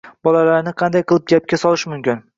[0.27, 2.27] Bolalarni qanday qilib gapga solish mumkin?